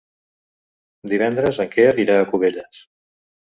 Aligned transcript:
Divendres 1.11 1.61
en 1.67 1.71
Quer 1.77 1.87
irà 2.07 2.19
a 2.23 2.27
Cubelles. 2.35 2.85